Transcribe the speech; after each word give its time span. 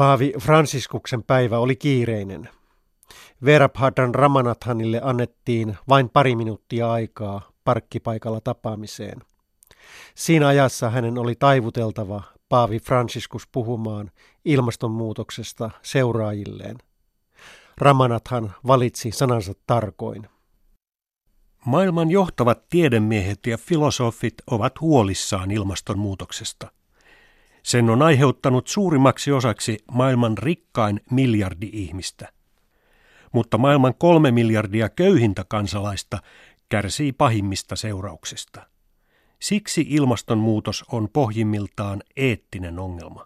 Paavi 0.00 0.32
Fransiskuksen 0.38 1.22
päivä 1.22 1.58
oli 1.58 1.76
kiireinen. 1.76 2.48
Verabhadran 3.44 4.14
Ramanathanille 4.14 5.00
annettiin 5.04 5.76
vain 5.88 6.08
pari 6.10 6.36
minuuttia 6.36 6.92
aikaa 6.92 7.50
parkkipaikalla 7.64 8.40
tapaamiseen. 8.40 9.18
Siinä 10.14 10.46
ajassa 10.48 10.90
hänen 10.90 11.18
oli 11.18 11.34
taivuteltava 11.34 12.22
Paavi 12.48 12.78
Franciscus 12.78 13.46
puhumaan 13.52 14.10
ilmastonmuutoksesta 14.44 15.70
seuraajilleen. 15.82 16.78
Ramanathan 17.78 18.54
valitsi 18.66 19.10
sanansa 19.12 19.52
tarkoin. 19.66 20.28
Maailman 21.64 22.10
johtavat 22.10 22.68
tiedemiehet 22.68 23.46
ja 23.46 23.58
filosofit 23.58 24.34
ovat 24.50 24.80
huolissaan 24.80 25.50
ilmastonmuutoksesta. 25.50 26.79
Sen 27.62 27.90
on 27.90 28.02
aiheuttanut 28.02 28.68
suurimmaksi 28.68 29.32
osaksi 29.32 29.78
maailman 29.92 30.38
rikkain 30.38 31.00
miljardi 31.10 31.70
ihmistä. 31.72 32.28
Mutta 33.32 33.58
maailman 33.58 33.94
kolme 33.94 34.30
miljardia 34.30 34.88
köyhintä 34.88 35.44
kansalaista 35.48 36.18
kärsii 36.68 37.12
pahimmista 37.12 37.76
seurauksista. 37.76 38.66
Siksi 39.40 39.86
ilmastonmuutos 39.88 40.84
on 40.92 41.08
pohjimmiltaan 41.12 42.02
eettinen 42.16 42.78
ongelma. 42.78 43.24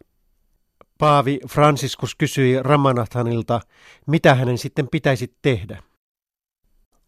Paavi 0.98 1.41
Franciscus 1.48 2.14
kysyi 2.14 2.62
Ramanathanilta, 2.62 3.61
mitä 4.06 4.34
hänen 4.34 4.59
sitten 4.59 4.89
pitäisi 4.89 5.37
tehdä. 5.42 5.83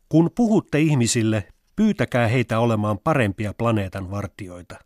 Kun 0.09 0.31
puhutte 0.37 0.81
ihmisille, 0.81 1.49
pyytäkää 1.77 2.29
heitä 2.29 2.61
olemaan 2.61 2.99
parempia 2.99 3.55
planeetan 3.59 4.11
vartioita. 4.11 4.77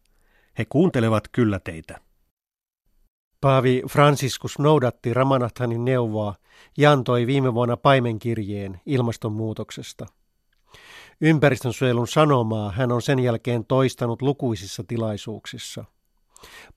He 0.59 0.65
kuuntelevat 0.65 1.29
kyllä 1.33 1.61
teitä. 1.61 2.01
Paavi 3.41 3.83
Franciscus 3.91 4.59
noudatti 4.59 5.15
Ramanathanin 5.15 5.85
neuvoa 5.85 6.35
ja 6.79 6.93
antoi 6.93 7.27
viime 7.27 7.55
vuonna 7.55 7.77
paimenkirjeen 7.77 8.81
ilmastonmuutoksesta. 8.87 10.07
Ympäristönsuojelun 11.21 12.09
sanomaa 12.09 12.71
hän 12.71 12.93
on 12.93 13.03
sen 13.03 13.19
jälkeen 13.19 13.65
toistanut 13.65 14.23
lukuisissa 14.23 14.85
tilaisuuksissa. 14.89 15.85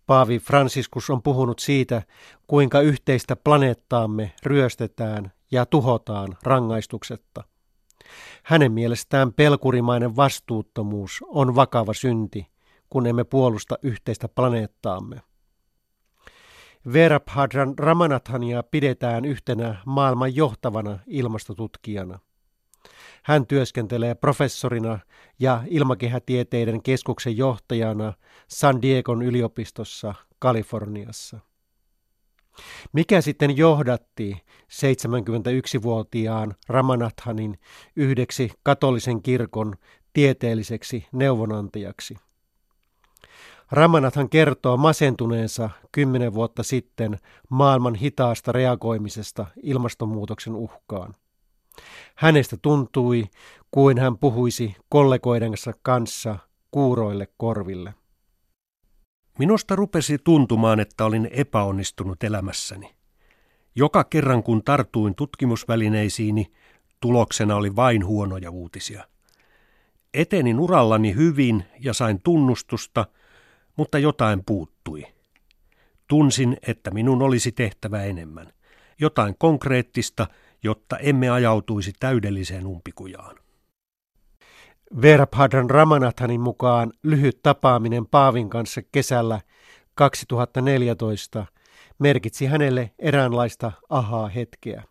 Paavi 0.05 0.39
Franciscus 0.39 1.09
on 1.09 1.21
puhunut 1.21 1.59
siitä, 1.59 2.01
kuinka 2.47 2.81
yhteistä 2.81 3.35
planeettaamme 3.35 4.33
ryöstetään 4.45 5.31
ja 5.51 5.65
tuhotaan 5.65 6.37
rangaistuksetta. 6.43 7.43
Hänen 8.43 8.71
mielestään 8.71 9.33
pelkurimainen 9.33 10.15
vastuuttomuus 10.15 11.19
on 11.27 11.55
vakava 11.55 11.93
synti, 11.93 12.47
kun 12.89 13.07
emme 13.07 13.23
puolusta 13.23 13.77
yhteistä 13.81 14.27
planeettaamme. 14.27 15.21
Verabhadran 16.93 17.73
Ramanathania 17.77 18.63
pidetään 18.63 19.25
yhtenä 19.25 19.75
maailman 19.85 20.35
johtavana 20.35 20.99
ilmastotutkijana. 21.07 22.19
Hän 23.23 23.47
työskentelee 23.47 24.15
professorina 24.15 24.99
ja 25.39 25.63
ilmakehätieteiden 25.67 26.83
keskuksen 26.83 27.37
johtajana 27.37 28.13
San 28.47 28.81
Diegon 28.81 29.21
yliopistossa 29.21 30.13
Kaliforniassa. 30.39 31.39
Mikä 32.93 33.21
sitten 33.21 33.57
johdatti 33.57 34.41
71-vuotiaan 34.71 36.55
Ramanathanin 36.67 37.59
yhdeksi 37.95 38.51
katolisen 38.63 39.21
kirkon 39.21 39.75
tieteelliseksi 40.13 41.05
neuvonantajaksi? 41.11 42.15
Ramanathan 43.73 44.29
kertoo 44.29 44.77
masentuneensa 44.77 45.69
kymmenen 45.91 46.33
vuotta 46.33 46.63
sitten 46.63 47.17
maailman 47.49 47.95
hitaasta 47.95 48.51
reagoimisesta 48.51 49.45
ilmastonmuutoksen 49.63 50.55
uhkaan. 50.55 51.13
Hänestä 52.15 52.57
tuntui, 52.61 53.23
kuin 53.71 53.99
hän 53.99 54.17
puhuisi 54.17 54.75
kollegoidensa 54.89 55.73
kanssa 55.81 56.37
kuuroille 56.71 57.27
korville. 57.37 57.93
Minusta 59.39 59.75
rupesi 59.75 60.17
tuntumaan, 60.17 60.79
että 60.79 61.05
olin 61.05 61.29
epäonnistunut 61.31 62.23
elämässäni. 62.23 62.95
Joka 63.75 64.03
kerran 64.03 64.43
kun 64.43 64.63
tartuin 64.63 65.15
tutkimusvälineisiini, 65.15 66.51
tuloksena 66.99 67.55
oli 67.55 67.75
vain 67.75 68.05
huonoja 68.05 68.51
uutisia. 68.51 69.07
Etenin 70.13 70.59
urallani 70.59 71.15
hyvin 71.15 71.63
ja 71.79 71.93
sain 71.93 72.21
tunnustusta, 72.23 73.05
mutta 73.77 73.99
jotain 73.99 74.45
puuttui. 74.45 75.05
Tunsin, 76.07 76.57
että 76.67 76.91
minun 76.91 77.21
olisi 77.21 77.51
tehtävä 77.51 78.03
enemmän. 78.03 78.53
Jotain 78.99 79.35
konkreettista, 79.37 80.27
jotta 80.63 80.97
emme 80.97 81.29
ajautuisi 81.29 81.93
täydelliseen 81.99 82.67
umpikujaan. 82.67 83.35
Verabhadran 85.01 85.69
Ramanathanin 85.69 86.41
mukaan 86.41 86.93
lyhyt 87.03 87.39
tapaaminen 87.43 88.05
Paavin 88.05 88.49
kanssa 88.49 88.81
kesällä 88.91 89.41
2014 89.95 91.45
merkitsi 91.99 92.45
hänelle 92.45 92.91
eräänlaista 92.99 93.71
ahaa-hetkeä. 93.89 94.83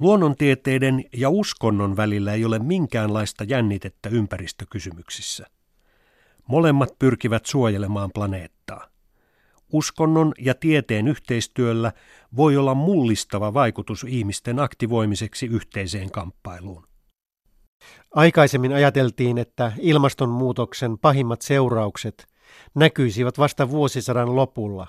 Luonnontieteiden 0.00 1.04
ja 1.12 1.30
uskonnon 1.30 1.96
välillä 1.96 2.34
ei 2.34 2.44
ole 2.44 2.58
minkäänlaista 2.58 3.44
jännitettä 3.44 4.08
ympäristökysymyksissä. 4.08 5.46
Molemmat 6.48 6.98
pyrkivät 6.98 7.46
suojelemaan 7.46 8.10
planeettaa. 8.14 8.86
Uskonnon 9.72 10.32
ja 10.38 10.54
tieteen 10.54 11.08
yhteistyöllä 11.08 11.92
voi 12.36 12.56
olla 12.56 12.74
mullistava 12.74 13.54
vaikutus 13.54 14.04
ihmisten 14.08 14.58
aktivoimiseksi 14.58 15.46
yhteiseen 15.46 16.10
kamppailuun. 16.10 16.86
Aikaisemmin 18.14 18.72
ajateltiin, 18.72 19.38
että 19.38 19.72
ilmastonmuutoksen 19.78 20.98
pahimmat 20.98 21.42
seuraukset 21.42 22.26
näkyisivät 22.74 23.38
vasta 23.38 23.70
vuosisadan 23.70 24.36
lopulla. 24.36 24.86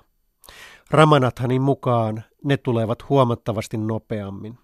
Ramanathanin 0.91 1.61
mukaan 1.61 2.23
ne 2.43 2.57
tulevat 2.57 3.09
huomattavasti 3.09 3.77
nopeammin. 3.77 4.57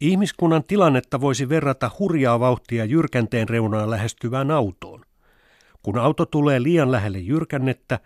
Ihmiskunnan 0.00 0.64
tilannetta 0.64 1.20
voisi 1.20 1.48
verrata 1.48 1.90
hurjaa 1.98 2.40
vauhtia 2.40 2.84
jyrkänteen 2.84 3.48
reunaan 3.48 3.90
lähestyvään 3.90 4.50
autoon. 4.50 5.07
Kun 5.82 5.98
auto 5.98 6.26
tulee 6.26 6.62
liian 6.62 6.92
lähelle 6.92 7.18
jyrkännettä, 7.18 8.00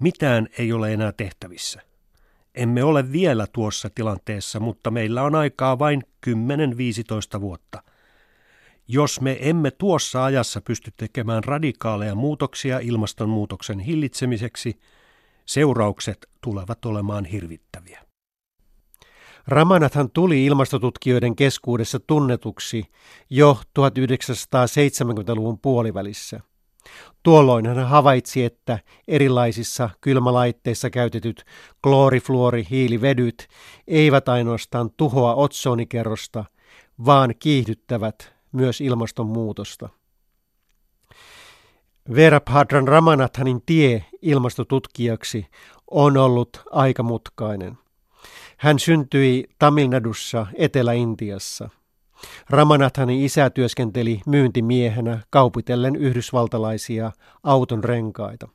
mitään 0.00 0.48
ei 0.58 0.72
ole 0.72 0.92
enää 0.92 1.12
tehtävissä. 1.12 1.82
Emme 2.54 2.84
ole 2.84 3.12
vielä 3.12 3.46
tuossa 3.52 3.90
tilanteessa, 3.94 4.60
mutta 4.60 4.90
meillä 4.90 5.22
on 5.22 5.34
aikaa 5.34 5.78
vain 5.78 6.02
10-15 6.26 7.40
vuotta. 7.40 7.82
Jos 8.88 9.20
me 9.20 9.38
emme 9.40 9.70
tuossa 9.70 10.24
ajassa 10.24 10.60
pysty 10.60 10.92
tekemään 10.96 11.44
radikaaleja 11.44 12.14
muutoksia 12.14 12.78
ilmastonmuutoksen 12.78 13.78
hillitsemiseksi, 13.78 14.78
seuraukset 15.46 16.26
tulevat 16.40 16.84
olemaan 16.84 17.24
hirvittäviä. 17.24 18.06
Ramanathan 19.46 20.10
tuli 20.10 20.44
ilmastotutkijoiden 20.44 21.36
keskuudessa 21.36 22.00
tunnetuksi 22.00 22.84
jo 23.30 23.60
1970-luvun 23.78 25.58
puolivälissä. 25.58 26.40
Tuolloin 27.22 27.66
hän 27.66 27.88
havaitsi, 27.88 28.44
että 28.44 28.78
erilaisissa 29.08 29.90
kylmälaitteissa 30.00 30.90
käytetyt 30.90 31.44
kloorifluorihiilivedyt 31.82 33.48
eivät 33.86 34.28
ainoastaan 34.28 34.90
tuhoa 34.96 35.34
otsonikerrosta, 35.34 36.44
vaan 37.06 37.34
kiihdyttävät 37.38 38.34
myös 38.52 38.80
ilmastonmuutosta. 38.80 39.88
Verabhadran 42.14 42.88
Ramanathanin 42.88 43.62
tie 43.66 44.04
ilmastotutkijaksi 44.22 45.46
on 45.90 46.16
ollut 46.16 46.62
aika 46.70 47.02
mutkainen. 47.02 47.78
Hän 48.56 48.78
syntyi 48.78 49.44
Tamilnadussa 49.58 50.46
Etelä-Intiassa– 50.54 51.70
Ramanathani 52.50 53.24
isä 53.24 53.50
työskenteli 53.50 54.20
myyntimiehenä 54.26 55.20
kaupitellen 55.30 55.96
yhdysvaltalaisia 55.96 57.12
auton 57.42 57.84
renkaita. 57.84 58.48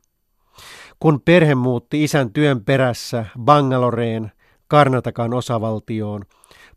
Kun 1.00 1.22
perhe 1.26 1.56
muutti 1.56 2.04
isän 2.04 2.34
työn 2.34 2.66
perässä 2.66 3.26
Bangaloreen, 3.40 4.32
Karnatakan 4.68 5.34
osavaltioon, 5.34 6.26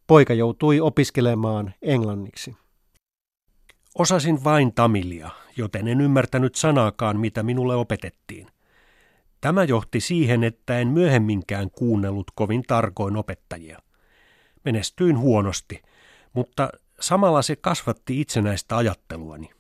poika 0.06 0.35
joutui 0.35 0.81
opiskelemaan 0.81 1.75
englanniksi. 1.82 2.56
Osasin 3.99 4.44
vain 4.44 4.75
tamilia, 4.75 5.31
joten 5.56 5.88
en 5.88 6.00
ymmärtänyt 6.00 6.55
sanaakaan, 6.55 7.20
mitä 7.20 7.43
minulle 7.43 7.76
opetettiin. 7.76 8.47
Tämä 9.40 9.64
johti 9.64 10.00
siihen, 10.00 10.44
että 10.44 10.79
en 10.79 10.88
myöhemminkään 10.88 11.70
kuunnellut 11.70 12.26
kovin 12.35 12.62
tarkoin 12.67 13.17
opettajia. 13.17 13.79
Menestyin 14.64 15.19
huonosti– 15.19 15.82
mutta 16.35 16.70
samalla 17.00 17.43
se 17.43 17.56
kasvatti 17.56 18.20
itsenäistä 18.20 18.76
ajatteluani. 18.76 19.50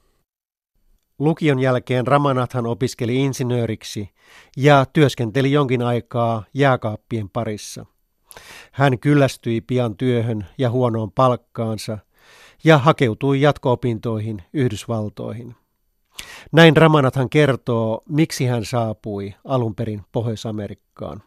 Lukion 1.18 1.58
jälkeen 1.58 2.06
Ramanathan 2.06 2.66
opiskeli 2.66 3.16
insinööriksi 3.16 4.10
ja 4.56 4.86
työskenteli 4.92 5.52
jonkin 5.52 5.82
aikaa 5.82 6.44
jääkaappien 6.54 7.30
parissa. 7.30 7.86
Hän 8.72 8.98
kyllästyi 8.98 9.60
pian 9.60 9.96
työhön 9.96 10.46
ja 10.58 10.70
huonoon 10.70 11.12
palkkaansa 11.12 11.98
ja 12.64 12.78
hakeutui 12.78 13.40
jatko-opintoihin 13.40 14.42
Yhdysvaltoihin. 14.52 15.54
Näin 16.52 16.76
Ramanathan 16.76 17.30
kertoo, 17.30 18.02
miksi 18.08 18.46
hän 18.46 18.64
saapui 18.64 19.34
alun 19.44 19.74
perin 19.74 20.02
Pohjois-Amerikkaan. 20.12 21.22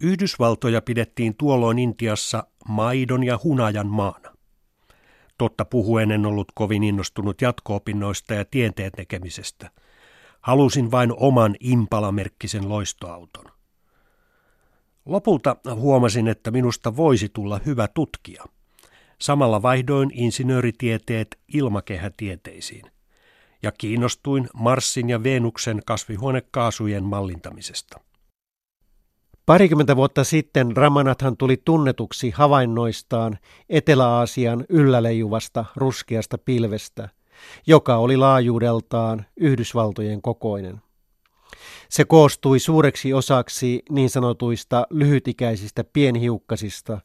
Yhdysvaltoja 0.00 0.82
pidettiin 0.82 1.34
tuolloin 1.36 1.78
Intiassa 1.78 2.46
maidon 2.68 3.24
ja 3.24 3.40
hunajan 3.44 3.86
maana. 3.86 4.25
Totta 5.38 5.64
puhuen 5.64 6.10
en 6.10 6.26
ollut 6.26 6.52
kovin 6.54 6.84
innostunut 6.84 7.42
jatko-opinnoista 7.42 8.34
ja 8.34 8.44
tieteen 8.44 8.92
tekemisestä. 8.96 9.70
Halusin 10.40 10.90
vain 10.90 11.12
oman 11.16 11.56
impalamerkkisen 11.60 12.68
loistoauton. 12.68 13.44
Lopulta 15.06 15.56
huomasin, 15.74 16.28
että 16.28 16.50
minusta 16.50 16.96
voisi 16.96 17.28
tulla 17.28 17.60
hyvä 17.66 17.88
tutkija. 17.88 18.44
Samalla 19.20 19.62
vaihdoin 19.62 20.10
insinööritieteet 20.14 21.38
ilmakehätieteisiin 21.54 22.84
ja 23.62 23.72
kiinnostuin 23.72 24.48
Marsin 24.54 25.10
ja 25.10 25.22
Venuksen 25.22 25.82
kasvihuonekaasujen 25.86 27.04
mallintamisesta. 27.04 28.05
Parikymmentä 29.46 29.96
vuotta 29.96 30.24
sitten 30.24 30.76
Ramanathan 30.76 31.36
tuli 31.36 31.56
tunnetuksi 31.64 32.30
havainnoistaan 32.30 33.38
Etelä-Aasian 33.68 34.64
ylläleijuvasta 34.68 35.64
ruskeasta 35.76 36.38
pilvestä, 36.38 37.08
joka 37.66 37.96
oli 37.96 38.16
laajuudeltaan 38.16 39.26
Yhdysvaltojen 39.36 40.22
kokoinen. 40.22 40.82
Se 41.88 42.04
koostui 42.04 42.58
suureksi 42.58 43.12
osaksi 43.12 43.82
niin 43.90 44.10
sanotuista 44.10 44.86
lyhytikäisistä 44.90 45.84
pienhiukkasista, 45.84 47.00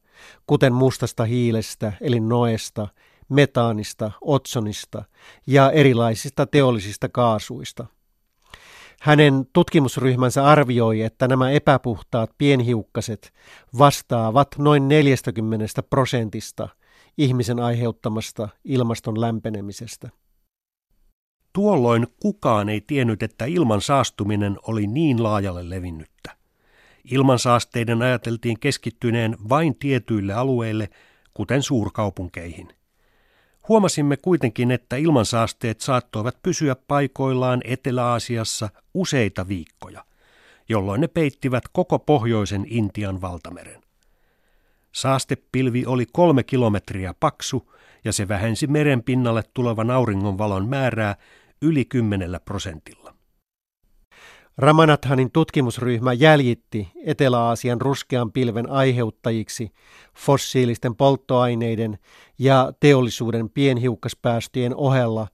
kuten 0.47 0.73
mustasta 0.73 1.25
hiilestä 1.25 1.93
eli 2.01 2.19
noesta, 2.19 2.88
metaanista, 3.29 4.11
otsonista 4.21 5.03
ja 5.47 5.71
erilaisista 5.71 6.45
teollisista 6.45 7.09
kaasuista– 7.09 7.85
hänen 9.01 9.45
tutkimusryhmänsä 9.53 10.45
arvioi, 10.45 11.01
että 11.01 11.27
nämä 11.27 11.51
epäpuhtaat 11.51 12.31
pienhiukkaset 12.38 13.33
vastaavat 13.77 14.48
noin 14.57 14.88
40 14.88 15.83
prosentista 15.89 16.69
ihmisen 17.18 17.59
aiheuttamasta 17.59 18.50
ilmaston 18.65 19.21
lämpenemisestä. 19.21 20.09
Tuolloin 21.53 22.07
kukaan 22.21 22.69
ei 22.69 22.81
tiennyt, 22.81 23.24
että 23.24 23.45
ilman 23.45 23.81
saastuminen 23.81 24.57
oli 24.68 24.88
niin 24.88 25.24
laajalle 25.24 25.69
levinnyttä. 25.69 26.36
Ilmansaasteiden 27.12 28.01
ajateltiin 28.01 28.59
keskittyneen 28.59 29.38
vain 29.50 29.75
tietyille 29.75 30.33
alueille, 30.33 30.89
kuten 31.33 31.63
suurkaupunkeihin– 31.63 32.68
Huomasimme 33.67 34.17
kuitenkin, 34.17 34.71
että 34.71 34.95
ilmansaasteet 34.95 35.81
saattoivat 35.81 36.37
pysyä 36.43 36.75
paikoillaan 36.87 37.61
Etelä-Aasiassa 37.63 38.69
useita 38.93 39.47
viikkoja, 39.47 40.05
jolloin 40.69 41.01
ne 41.01 41.07
peittivät 41.07 41.63
koko 41.71 41.99
pohjoisen 41.99 42.65
Intian 42.69 43.21
valtameren. 43.21 43.81
Saastepilvi 44.91 45.85
oli 45.85 46.05
kolme 46.13 46.43
kilometriä 46.43 47.13
paksu 47.19 47.73
ja 48.05 48.13
se 48.13 48.27
vähensi 48.27 48.67
meren 48.67 49.03
pinnalle 49.03 49.43
tulevan 49.53 49.91
auringonvalon 49.91 50.69
määrää 50.69 51.15
yli 51.61 51.85
kymmenellä 51.85 52.39
prosentilla. 52.39 53.20
Ramanathanin 54.61 55.31
tutkimusryhmä 55.31 56.13
jäljitti 56.13 56.87
Etelä-Aasian 57.05 57.81
ruskean 57.81 58.31
pilven 58.31 58.69
aiheuttajiksi 58.69 59.71
fossiilisten 60.15 60.95
polttoaineiden 60.95 61.97
ja 62.39 62.73
teollisuuden 62.79 63.49
pienhiukkaspäästöjen 63.49 64.75
ohella 64.75 65.27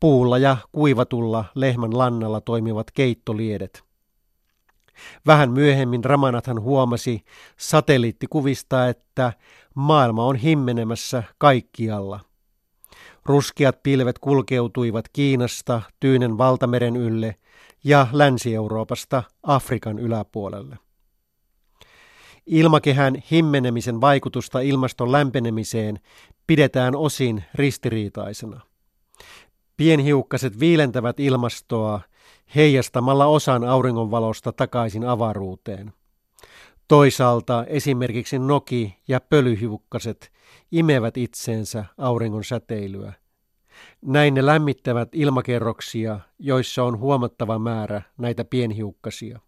puulla 0.00 0.38
ja 0.38 0.56
kuivatulla 0.72 1.44
lehmän 1.54 1.98
lannalla 1.98 2.40
toimivat 2.40 2.90
keittoliedet. 2.90 3.84
Vähän 5.26 5.50
myöhemmin 5.50 6.04
Ramanathan 6.04 6.60
huomasi 6.60 7.24
satelliittikuvista, 7.56 8.88
että 8.88 9.32
maailma 9.74 10.24
on 10.24 10.36
himmenemässä 10.36 11.22
kaikkialla. 11.38 12.20
Ruskeat 13.24 13.82
pilvet 13.82 14.18
kulkeutuivat 14.18 15.08
Kiinasta 15.12 15.82
Tyynen 16.00 16.38
valtameren 16.38 16.96
ylle 16.96 17.36
ja 17.84 18.06
Länsi-Euroopasta 18.12 19.22
Afrikan 19.42 19.98
yläpuolelle. 19.98 20.78
Ilmakehän 22.46 23.22
himmenemisen 23.30 24.00
vaikutusta 24.00 24.60
ilmaston 24.60 25.12
lämpenemiseen 25.12 26.00
pidetään 26.46 26.96
osin 26.96 27.44
ristiriitaisena. 27.54 28.60
Pienhiukkaset 29.76 30.60
viilentävät 30.60 31.20
ilmastoa 31.20 32.00
heijastamalla 32.54 33.26
osan 33.26 33.64
auringonvalosta 33.64 34.52
takaisin 34.52 35.04
avaruuteen. 35.04 35.92
Toisaalta 36.88 37.64
esimerkiksi 37.68 38.38
noki- 38.38 38.96
ja 39.08 39.20
pölyhiukkaset 39.20 40.32
imevät 40.72 41.16
itseensä 41.16 41.84
auringon 41.98 42.44
säteilyä. 42.44 43.12
Näin 44.02 44.34
ne 44.34 44.46
lämmittävät 44.46 45.08
ilmakerroksia, 45.12 46.20
joissa 46.38 46.84
on 46.84 46.98
huomattava 46.98 47.58
määrä 47.58 48.02
näitä 48.18 48.44
pienhiukkasia. 48.44 49.40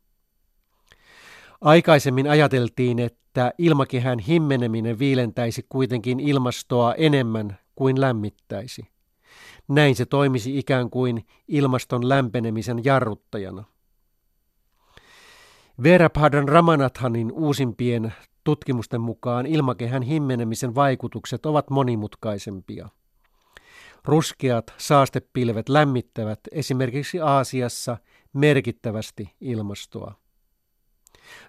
Aikaisemmin 1.60 2.30
ajateltiin, 2.30 2.98
että 2.98 3.52
ilmakehän 3.58 4.18
himmeneminen 4.18 4.98
viilentäisi 4.98 5.66
kuitenkin 5.68 6.20
ilmastoa 6.20 6.94
enemmän 6.94 7.58
kuin 7.74 8.00
lämmittäisi. 8.00 8.88
Näin 9.68 9.96
se 9.96 10.06
toimisi 10.06 10.58
ikään 10.58 10.90
kuin 10.90 11.26
ilmaston 11.48 12.08
lämpenemisen 12.08 12.84
jarruttajana. 12.84 13.64
Padran 16.14 16.48
Ramanathanin 16.48 17.32
uusimpien 17.32 18.14
tutkimusten 18.44 19.00
mukaan 19.00 19.46
ilmakehän 19.46 20.02
himmenemisen 20.02 20.74
vaikutukset 20.74 21.46
ovat 21.46 21.70
monimutkaisempia. 21.70 22.88
Ruskeat 24.06 24.74
saastepilvet 24.78 25.68
lämmittävät 25.68 26.40
esimerkiksi 26.52 27.20
Aasiassa 27.20 27.96
merkittävästi 28.32 29.34
ilmastoa. 29.40 30.14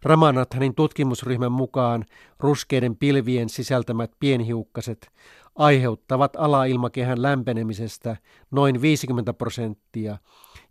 Ramanathanin 0.03 0.75
tutkimusryhmän 0.75 1.51
mukaan 1.51 2.05
ruskeiden 2.39 2.95
pilvien 2.95 3.49
sisältämät 3.49 4.11
pienhiukkaset 4.19 5.11
aiheuttavat 5.55 6.35
alailmakehän 6.35 7.21
lämpenemisestä 7.21 8.17
noin 8.51 8.81
50 8.81 9.33
prosenttia 9.33 10.17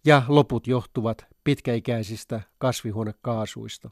ja 0.04 0.22
loput 0.28 0.66
johtuvat 0.66 1.26
pitkäikäisistä 1.44 2.40
kasvihuonekaasuista. 2.58 3.90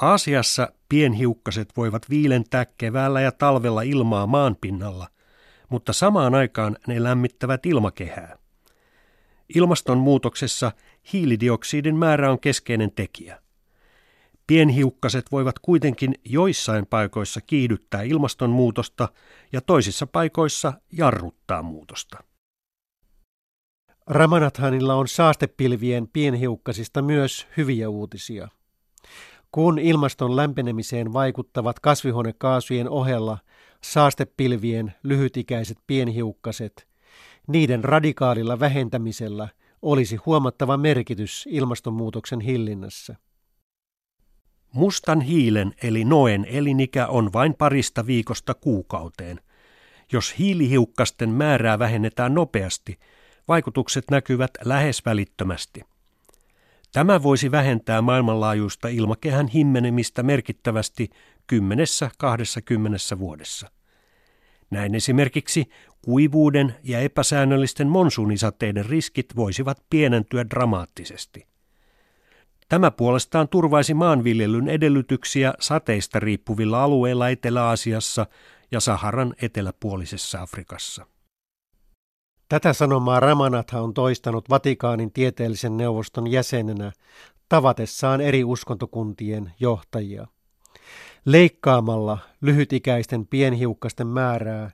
Aasiassa 0.00 0.72
pienhiukkaset 0.88 1.68
voivat 1.76 2.10
viilentää 2.10 2.66
keväällä 2.78 3.20
ja 3.20 3.32
talvella 3.32 3.82
ilmaa 3.82 4.26
maanpinnalla, 4.26 5.08
mutta 5.72 5.92
samaan 5.92 6.34
aikaan 6.34 6.76
ne 6.86 7.02
lämmittävät 7.02 7.66
ilmakehää. 7.66 8.36
Ilmastonmuutoksessa 9.54 10.72
hiilidioksidin 11.12 11.96
määrä 11.96 12.30
on 12.30 12.40
keskeinen 12.40 12.90
tekijä. 12.90 13.42
Pienhiukkaset 14.46 15.32
voivat 15.32 15.58
kuitenkin 15.58 16.14
joissain 16.24 16.86
paikoissa 16.86 17.40
kiihdyttää 17.40 18.02
ilmastonmuutosta 18.02 19.08
ja 19.52 19.60
toisissa 19.60 20.06
paikoissa 20.06 20.72
jarruttaa 20.92 21.62
muutosta. 21.62 22.24
Ramanathanilla 24.06 24.94
on 24.94 25.08
saastepilvien 25.08 26.08
pienhiukkasista 26.08 27.02
myös 27.02 27.46
hyviä 27.56 27.88
uutisia. 27.88 28.48
Kun 29.52 29.78
ilmaston 29.78 30.36
lämpenemiseen 30.36 31.12
vaikuttavat 31.12 31.80
kasvihuonekaasujen 31.80 32.88
ohella 32.88 33.38
saastepilvien 33.80 34.94
lyhytikäiset 35.02 35.78
pienhiukkaset, 35.86 36.88
niiden 37.48 37.84
radikaalilla 37.84 38.60
vähentämisellä 38.60 39.48
olisi 39.82 40.16
huomattava 40.16 40.76
merkitys 40.76 41.48
ilmastonmuutoksen 41.50 42.40
hillinnässä. 42.40 43.16
Mustan 44.72 45.20
hiilen 45.20 45.74
eli 45.82 46.04
noen 46.04 46.44
elinikä 46.44 47.06
on 47.06 47.32
vain 47.32 47.54
parista 47.54 48.06
viikosta 48.06 48.54
kuukauteen. 48.54 49.40
Jos 50.12 50.38
hiilihiukkasten 50.38 51.30
määrää 51.30 51.78
vähennetään 51.78 52.34
nopeasti, 52.34 52.98
vaikutukset 53.48 54.04
näkyvät 54.10 54.50
lähes 54.64 55.04
välittömästi. 55.06 55.91
Tämä 56.92 57.22
voisi 57.22 57.50
vähentää 57.50 58.02
maailmanlaajuista 58.02 58.88
ilmakehän 58.88 59.48
himmenemistä 59.48 60.22
merkittävästi 60.22 61.10
kymmenessä 61.46 62.10
20 62.18 63.18
vuodessa. 63.18 63.70
Näin 64.70 64.94
esimerkiksi 64.94 65.68
kuivuuden 66.04 66.74
ja 66.82 67.00
epäsäännöllisten 67.00 67.88
monsuunisateiden 67.88 68.86
riskit 68.86 69.36
voisivat 69.36 69.82
pienentyä 69.90 70.50
dramaattisesti. 70.50 71.46
Tämä 72.68 72.90
puolestaan 72.90 73.48
turvaisi 73.48 73.94
maanviljelyn 73.94 74.68
edellytyksiä 74.68 75.54
sateista 75.60 76.20
riippuvilla 76.20 76.82
alueilla 76.82 77.28
Etelä-Aasiassa 77.28 78.26
ja 78.70 78.80
Saharan 78.80 79.34
eteläpuolisessa 79.42 80.42
Afrikassa. 80.42 81.06
Tätä 82.52 82.72
sanomaa 82.72 83.20
Ramanatha 83.20 83.80
on 83.80 83.94
toistanut 83.94 84.50
Vatikaanin 84.50 85.12
tieteellisen 85.12 85.76
neuvoston 85.76 86.26
jäsenenä 86.26 86.92
tavatessaan 87.48 88.20
eri 88.20 88.44
uskontokuntien 88.44 89.52
johtajia. 89.60 90.26
Leikkaamalla 91.24 92.18
lyhytikäisten 92.40 93.26
pienhiukkasten 93.26 94.06
määrää 94.06 94.70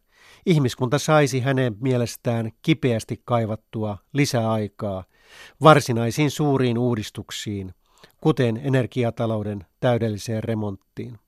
ihmiskunta 0.47 0.99
saisi 0.99 1.41
hänen 1.41 1.77
mielestään 1.81 2.53
kipeästi 2.63 3.23
kaivattua 3.25 3.99
lisäaikaa 4.13 5.05
varsinaisiin 5.63 6.31
suuriin 6.31 6.79
uudistuksiin, 6.79 7.75
kuten 8.21 8.61
energiatalouden 8.65 9.67
täydelliseen 9.81 10.45
remonttiin. 10.45 11.19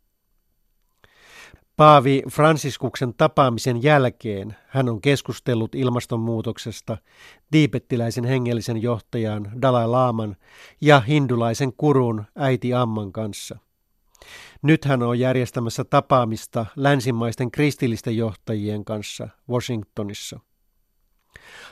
Paavi 1.80 2.22
Fransiskuksen 2.30 3.14
tapaamisen 3.14 3.82
jälkeen 3.82 4.56
hän 4.68 4.88
on 4.88 5.00
keskustellut 5.00 5.74
ilmastonmuutoksesta 5.74 6.96
tiipettiläisen 7.50 8.24
hengellisen 8.24 8.82
johtajan 8.82 9.52
Dalai 9.62 9.88
Laaman 9.88 10.36
ja 10.80 11.00
hindulaisen 11.00 11.72
kurun 11.72 12.24
äiti 12.36 12.74
Amman 12.74 13.12
kanssa. 13.12 13.58
Nyt 14.62 14.84
hän 14.84 15.02
on 15.02 15.18
järjestämässä 15.18 15.84
tapaamista 15.84 16.66
länsimaisten 16.76 17.50
kristillisten 17.50 18.16
johtajien 18.16 18.84
kanssa 18.84 19.28
Washingtonissa. 19.50 20.40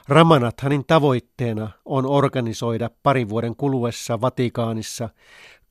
Ramanathanin 0.08 0.84
tavoitteena 0.86 1.70
on 1.84 2.06
organisoida 2.06 2.90
parin 3.02 3.28
vuoden 3.28 3.56
kuluessa 3.56 4.20
Vatikaanissa 4.20 5.08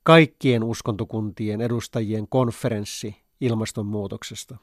kaikkien 0.02 0.64
uskontokuntien 0.64 1.60
edustajien 1.60 2.28
konferenssi 2.28 3.27
ilmastonmuutoksesta. 3.40 4.56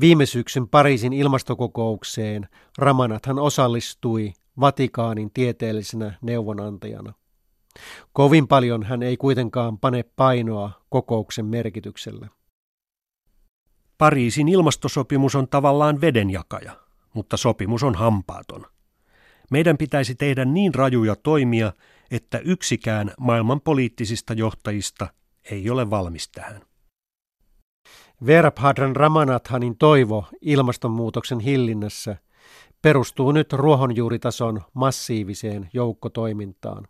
Viime 0.00 0.26
syksyn 0.26 0.68
Pariisin 0.68 1.12
ilmastokokoukseen 1.12 2.48
Ramanathan 2.78 3.38
osallistui 3.38 4.32
Vatikaanin 4.60 5.30
tieteellisenä 5.34 6.14
neuvonantajana. 6.22 7.12
Kovin 8.12 8.48
paljon 8.48 8.82
hän 8.82 9.02
ei 9.02 9.16
kuitenkaan 9.16 9.78
pane 9.78 10.02
painoa 10.02 10.70
kokouksen 10.88 11.46
merkitykselle. 11.46 12.28
Pariisin 13.98 14.48
ilmastosopimus 14.48 15.34
on 15.34 15.48
tavallaan 15.48 16.00
vedenjakaja, 16.00 16.76
mutta 17.14 17.36
sopimus 17.36 17.82
on 17.82 17.94
hampaaton. 17.94 18.66
Meidän 19.50 19.78
pitäisi 19.78 20.14
tehdä 20.14 20.44
niin 20.44 20.74
rajuja 20.74 21.16
toimia, 21.16 21.72
että 22.10 22.38
yksikään 22.38 23.12
maailman 23.20 23.60
poliittisista 23.60 24.32
johtajista 24.32 25.08
ei 25.50 25.70
ole 25.70 25.90
valmis 25.90 26.28
tähän. 26.28 26.62
Verabhadran 28.26 28.96
Ramanathanin 28.96 29.78
toivo 29.78 30.24
ilmastonmuutoksen 30.40 31.40
hillinnässä 31.40 32.16
perustuu 32.82 33.32
nyt 33.32 33.52
ruohonjuuritason 33.52 34.62
massiiviseen 34.74 35.70
joukkotoimintaan. 35.72 36.88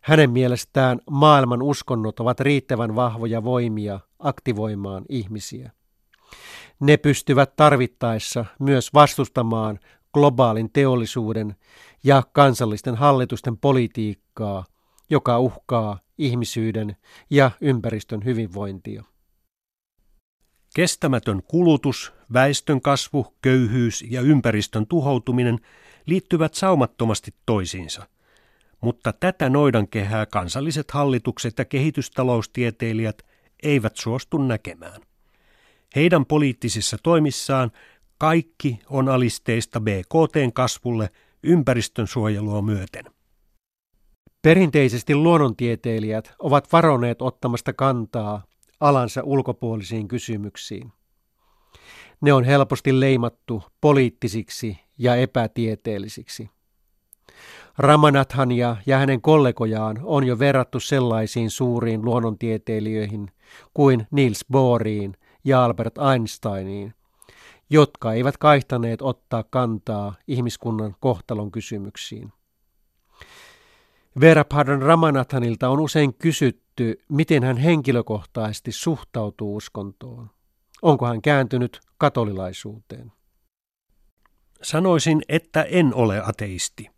Hänen 0.00 0.30
mielestään 0.30 1.00
maailman 1.10 1.62
uskonnot 1.62 2.20
ovat 2.20 2.40
riittävän 2.40 2.96
vahvoja 2.96 3.44
voimia 3.44 4.00
aktivoimaan 4.18 5.04
ihmisiä. 5.08 5.70
Ne 6.80 6.96
pystyvät 6.96 7.56
tarvittaessa 7.56 8.44
myös 8.58 8.94
vastustamaan 8.94 9.78
globaalin 10.14 10.70
teollisuuden 10.72 11.56
ja 12.04 12.22
kansallisten 12.32 12.94
hallitusten 12.94 13.56
politiikkaa, 13.56 14.64
joka 15.10 15.38
uhkaa 15.38 15.98
ihmisyyden 16.18 16.96
ja 17.30 17.50
ympäristön 17.60 18.24
hyvinvointia. 18.24 19.11
Kestämätön 20.74 21.42
kulutus, 21.42 22.12
väestön 22.32 22.80
kasvu, 22.80 23.34
köyhyys 23.42 24.04
ja 24.10 24.20
ympäristön 24.20 24.86
tuhoutuminen 24.86 25.58
liittyvät 26.06 26.54
saumattomasti 26.54 27.34
toisiinsa. 27.46 28.06
Mutta 28.80 29.12
tätä 29.12 29.48
noidankehää 29.48 30.26
kansalliset 30.26 30.90
hallitukset 30.90 31.58
ja 31.58 31.64
kehitystaloustieteilijät 31.64 33.22
eivät 33.62 33.96
suostu 33.96 34.38
näkemään. 34.38 35.00
Heidän 35.96 36.26
poliittisissa 36.26 36.96
toimissaan 37.02 37.72
kaikki 38.18 38.80
on 38.90 39.08
alisteista 39.08 39.80
BKTn 39.80 40.52
kasvulle 40.54 41.10
ympäristön 41.42 42.06
suojelua 42.06 42.62
myöten. 42.62 43.04
Perinteisesti 44.42 45.14
luonnontieteilijät 45.14 46.34
ovat 46.38 46.72
varoneet 46.72 47.22
ottamasta 47.22 47.72
kantaa 47.72 48.51
alansa 48.82 49.22
ulkopuolisiin 49.24 50.08
kysymyksiin. 50.08 50.92
Ne 52.20 52.32
on 52.32 52.44
helposti 52.44 53.00
leimattu 53.00 53.62
poliittisiksi 53.80 54.78
ja 54.98 55.16
epätieteellisiksi. 55.16 56.50
Ramanathania 57.78 58.76
ja 58.86 58.98
hänen 58.98 59.20
kollegojaan 59.20 60.00
on 60.02 60.24
jo 60.24 60.38
verrattu 60.38 60.80
sellaisiin 60.80 61.50
suuriin 61.50 62.04
luonnontieteilijöihin 62.04 63.30
kuin 63.74 64.06
Niels 64.10 64.44
Bohriin 64.52 65.16
ja 65.44 65.64
Albert 65.64 65.94
Einsteiniin, 66.12 66.94
jotka 67.70 68.12
eivät 68.12 68.36
kaihtaneet 68.36 69.02
ottaa 69.02 69.44
kantaa 69.50 70.14
ihmiskunnan 70.28 70.96
kohtalon 71.00 71.50
kysymyksiin. 71.50 72.32
Verapadran 74.20 74.82
Ramanathanilta 74.82 75.68
on 75.68 75.80
usein 75.80 76.14
kysytty, 76.14 76.98
miten 77.08 77.42
hän 77.42 77.56
henkilökohtaisesti 77.56 78.72
suhtautuu 78.72 79.56
uskontoon. 79.56 80.30
Onko 80.82 81.06
hän 81.06 81.22
kääntynyt 81.22 81.80
katolilaisuuteen? 81.98 83.12
Sanoisin, 84.62 85.22
että 85.28 85.62
en 85.62 85.94
ole 85.94 86.22
ateisti. 86.24 86.90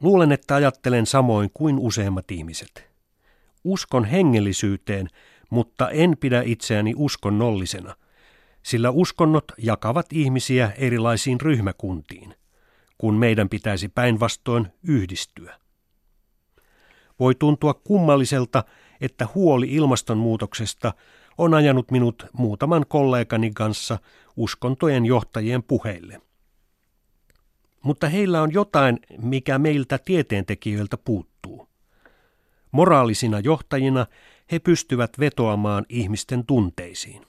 Luulen, 0.00 0.32
että 0.32 0.54
ajattelen 0.54 1.06
samoin 1.06 1.50
kuin 1.54 1.78
useimmat 1.78 2.30
ihmiset. 2.30 2.90
Uskon 3.64 4.04
hengellisyyteen, 4.04 5.08
mutta 5.50 5.90
en 5.90 6.16
pidä 6.20 6.42
itseäni 6.44 6.92
uskonnollisena, 6.96 7.96
sillä 8.62 8.90
uskonnot 8.90 9.44
jakavat 9.58 10.06
ihmisiä 10.12 10.72
erilaisiin 10.78 11.40
ryhmäkuntiin, 11.40 12.34
kun 12.98 13.14
meidän 13.14 13.48
pitäisi 13.48 13.88
päinvastoin 13.88 14.68
yhdistyä. 14.82 15.60
Voi 17.20 17.34
tuntua 17.34 17.74
kummalliselta, 17.74 18.64
että 19.00 19.28
huoli 19.34 19.74
ilmastonmuutoksesta 19.74 20.92
on 21.38 21.54
ajanut 21.54 21.90
minut 21.90 22.26
muutaman 22.32 22.84
kollegani 22.88 23.50
kanssa 23.50 23.98
uskontojen 24.36 25.06
johtajien 25.06 25.62
puheille. 25.62 26.20
Mutta 27.82 28.08
heillä 28.08 28.42
on 28.42 28.52
jotain, 28.52 29.00
mikä 29.22 29.58
meiltä 29.58 29.98
tieteentekijöiltä 29.98 30.96
puuttuu. 30.96 31.68
Moraalisina 32.72 33.40
johtajina 33.40 34.06
he 34.52 34.58
pystyvät 34.58 35.12
vetoamaan 35.20 35.86
ihmisten 35.88 36.46
tunteisiin. 36.46 37.26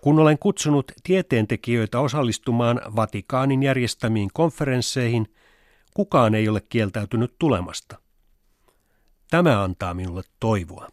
Kun 0.00 0.18
olen 0.18 0.38
kutsunut 0.38 0.92
tieteentekijöitä 1.02 2.00
osallistumaan 2.00 2.80
Vatikaanin 2.96 3.62
järjestämiin 3.62 4.30
konferensseihin, 4.32 5.26
kukaan 5.94 6.34
ei 6.34 6.48
ole 6.48 6.60
kieltäytynyt 6.60 7.34
tulemasta. 7.38 8.05
Tämä 9.30 9.62
antaa 9.62 9.94
minulle 9.94 10.22
toivoa. 10.40 10.88